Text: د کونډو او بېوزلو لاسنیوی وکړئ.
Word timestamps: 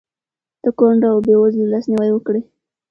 د 0.63 0.65
کونډو 0.77 1.07
او 1.13 1.17
بېوزلو 1.25 1.71
لاسنیوی 1.73 2.09
وکړئ. 2.13 2.41